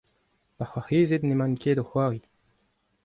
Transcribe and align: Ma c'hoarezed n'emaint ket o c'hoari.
Ma 0.57 0.65
c'hoarezed 0.69 1.23
n'emaint 1.25 1.59
ket 1.61 1.81
o 1.81 1.85
c'hoari. 1.89 2.21